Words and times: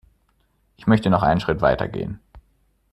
Ich 0.77 0.87
möchte 0.87 1.11
noch 1.11 1.21
einen 1.21 1.39
Schritt 1.41 1.61
weiter 1.61 1.87
gehen. 1.87 2.19